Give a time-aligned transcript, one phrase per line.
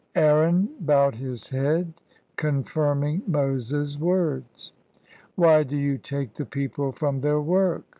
[0.15, 1.93] Aaron bowed his head,
[2.35, 4.71] confirming Moses' words,
[5.35, 7.83] "Why do you take the people from their work?"